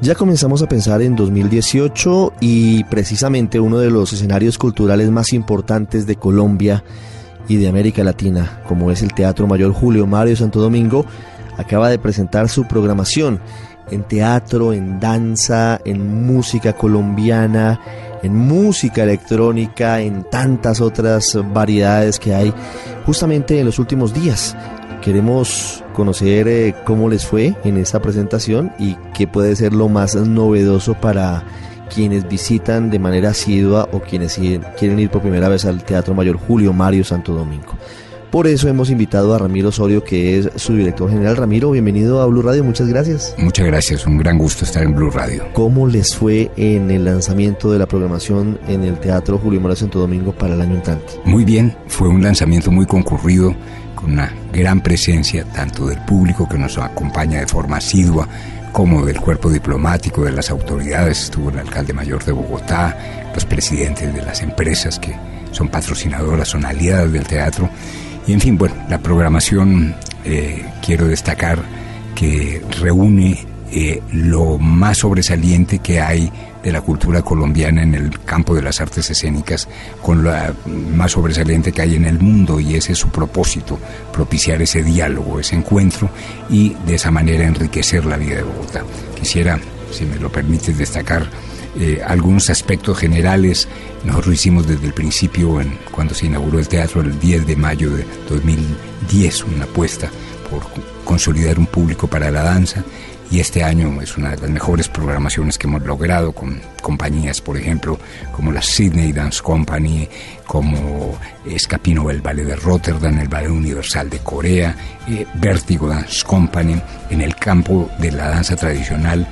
[0.00, 6.06] Ya comenzamos a pensar en 2018 y precisamente uno de los escenarios culturales más importantes
[6.06, 6.84] de Colombia
[7.48, 11.04] y de América Latina, como es el Teatro Mayor Julio Mario Santo Domingo,
[11.56, 13.40] acaba de presentar su programación
[13.90, 17.80] en teatro, en danza, en música colombiana,
[18.22, 22.54] en música electrónica, en tantas otras variedades que hay
[23.04, 24.56] justamente en los últimos días.
[25.02, 30.14] Queremos conocer eh, cómo les fue en esta presentación y qué puede ser lo más
[30.14, 31.42] novedoso para
[31.92, 34.38] quienes visitan de manera asidua o quienes
[34.78, 37.74] quieren ir por primera vez al Teatro Mayor Julio Mario Santo Domingo.
[38.30, 41.36] Por eso hemos invitado a Ramiro Osorio, que es su director general.
[41.36, 43.34] Ramiro, bienvenido a Blue Radio, muchas gracias.
[43.38, 45.46] Muchas gracias, un gran gusto estar en Blue Radio.
[45.54, 49.98] ¿Cómo les fue en el lanzamiento de la programación en el Teatro Julio Mario Santo
[49.98, 51.14] Domingo para el año entrante?
[51.24, 53.56] Muy bien, fue un lanzamiento muy concurrido,
[53.98, 58.28] con una gran presencia tanto del público que nos acompaña de forma asidua,
[58.72, 62.96] como del cuerpo diplomático, de las autoridades, estuvo el alcalde mayor de Bogotá,
[63.34, 65.16] los presidentes de las empresas que
[65.50, 67.68] son patrocinadoras, son aliadas del teatro.
[68.26, 71.58] Y en fin, bueno, la programación eh, quiero destacar
[72.14, 78.54] que reúne eh, lo más sobresaliente que hay de la cultura colombiana en el campo
[78.54, 79.68] de las artes escénicas
[80.02, 80.32] con lo
[80.94, 83.78] más sobresaliente que hay en el mundo y ese es su propósito,
[84.12, 86.10] propiciar ese diálogo, ese encuentro
[86.48, 88.82] y de esa manera enriquecer la vida de Bogotá.
[89.18, 89.58] Quisiera,
[89.92, 91.28] si me lo permites, destacar
[91.78, 93.68] eh, algunos aspectos generales.
[94.04, 97.56] Nosotros lo hicimos desde el principio, en, cuando se inauguró el teatro, el 10 de
[97.56, 100.10] mayo de 2010, una apuesta
[100.50, 100.62] por
[101.04, 102.84] consolidar un público para la danza.
[103.30, 107.58] Y este año es una de las mejores programaciones que hemos logrado con compañías, por
[107.58, 107.98] ejemplo,
[108.32, 110.08] como la Sydney Dance Company,
[110.46, 114.74] como Escapino el Ballet de Rotterdam, el Ballet Universal de Corea,
[115.08, 119.26] eh, Vertigo Dance Company, en el campo de la danza tradicional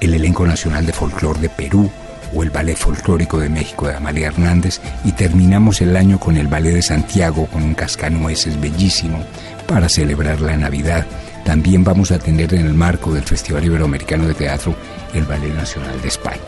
[0.00, 1.90] el Elenco Nacional de Folclor de Perú
[2.34, 6.48] o el Ballet Folclórico de México de Amalia Hernández y terminamos el año con el
[6.48, 9.22] Ballet de Santiago con un cascanueces bellísimo
[9.70, 11.06] para celebrar la Navidad.
[11.44, 14.74] También vamos a tener en el marco del Festival Iberoamericano de Teatro
[15.14, 16.42] el Ballet Nacional de España.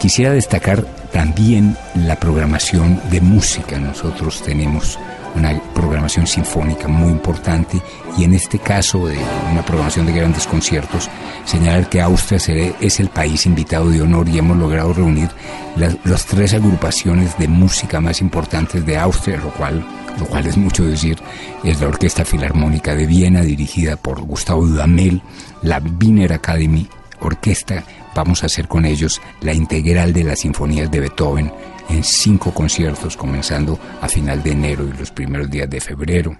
[0.00, 3.78] Quisiera destacar también la programación de música.
[3.78, 4.98] Nosotros tenemos
[5.36, 7.80] una programación sinfónica muy importante
[8.18, 9.16] y en este caso de
[9.50, 11.08] una programación de grandes conciertos,
[11.46, 15.30] señalar que Austria es el país invitado de honor y hemos logrado reunir
[15.76, 19.82] las, tres agrupaciones de música más importantes de Austria, lo cual,
[20.18, 21.18] lo cual es mucho decir,
[21.64, 25.22] es la Orquesta Filarmónica de Viena dirigida por Gustavo Dudamel,
[25.62, 26.86] la Wiener Academy
[27.20, 31.50] Orquesta, vamos a hacer con ellos la integral de las sinfonías de Beethoven,
[31.90, 36.36] en cinco conciertos comenzando a final de enero y los primeros días de febrero.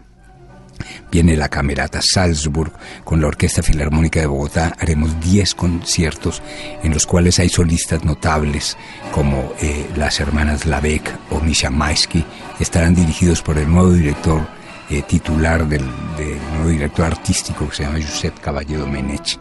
[1.11, 2.73] Viene la Camerata Salzburg
[3.05, 4.75] con la Orquesta Filarmónica de Bogotá.
[4.79, 6.43] Haremos 10 conciertos
[6.83, 8.77] en los cuales hay solistas notables
[9.13, 12.25] como eh, las hermanas Lavec o Misha Maisky.
[12.59, 14.47] Estarán dirigidos por el nuevo director
[14.89, 15.85] eh, titular del,
[16.55, 19.39] nuevo director artístico que se llama Josep Caballero Menech.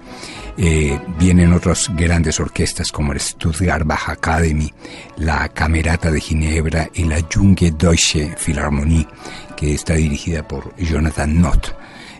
[0.62, 4.74] Eh, vienen otras grandes orquestas como el Stuttgart Bach Academy,
[5.16, 9.08] la Camerata de Ginebra y la Junge Deutsche Philharmonie,
[9.56, 11.74] que está dirigida por Jonathan Nott.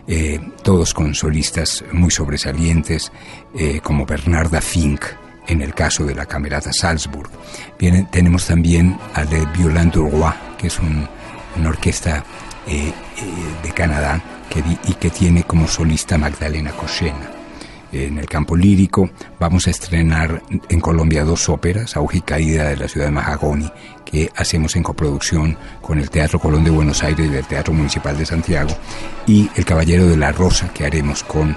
[0.06, 3.12] Eh, todos con solistas muy sobresalientes,
[3.54, 5.04] eh, como Bernarda Fink,
[5.46, 7.28] en el caso de la Camerata Salzburg.
[8.10, 12.24] tenemos también a Le Violent Roi, que es una orquesta
[12.66, 14.22] de Canadá
[14.88, 17.39] y que tiene como solista Magdalena Koshena
[17.92, 19.10] en el campo lírico.
[19.38, 23.70] Vamos a estrenar en Colombia dos óperas, Auge y Caída de la ciudad de Mahagoni,
[24.04, 28.16] que hacemos en coproducción con el Teatro Colón de Buenos Aires y el Teatro Municipal
[28.16, 28.70] de Santiago,
[29.26, 31.56] y El Caballero de la Rosa, que haremos con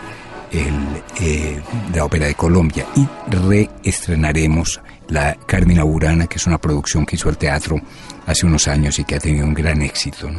[0.52, 1.62] eh,
[1.94, 2.86] la Ópera de Colombia.
[2.96, 7.80] Y reestrenaremos la Carmina Burana, que es una producción que hizo el teatro
[8.26, 10.30] hace unos años y que ha tenido un gran éxito.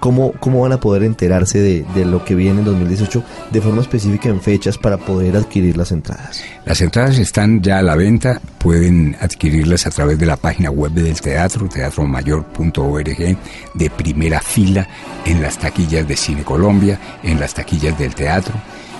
[0.00, 3.82] ¿Cómo, ¿Cómo van a poder enterarse de, de, lo que viene en 2018 de forma
[3.82, 6.42] específica en fechas para poder adquirir las entradas?
[6.64, 10.92] Las entradas están ya a la venta, pueden adquirirlas a través de la página web
[10.92, 13.36] del teatro, teatromayor.org,
[13.74, 14.86] de primera fila,
[15.24, 18.54] en las taquillas de Cine Colombia, en las taquillas del teatro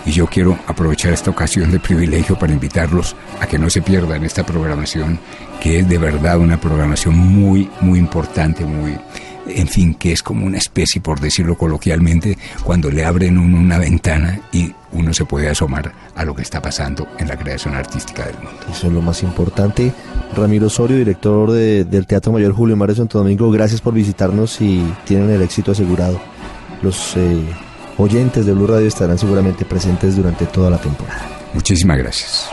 [0.04, 4.24] y yo quiero aprovechar esta ocasión de privilegio para invitarlos a que no se pierdan
[4.24, 5.18] esta programación,
[5.60, 8.98] que es de verdad una programación muy, muy importante, muy,
[9.46, 14.40] en fin, que es como una especie, por decirlo coloquialmente, cuando le abren una ventana
[14.52, 18.36] y uno se puede asomar a lo que está pasando en la creación artística del
[18.36, 18.60] mundo.
[18.70, 19.92] Eso es lo más importante.
[20.36, 25.30] Ramiro Osorio, director del Teatro Mayor Julio Mario Santo Domingo, gracias por visitarnos y tienen
[25.30, 26.20] el éxito asegurado.
[26.82, 27.40] Los eh,
[27.98, 31.28] oyentes de Blue Radio estarán seguramente presentes durante toda la temporada.
[31.52, 32.48] Muchísimas gracias.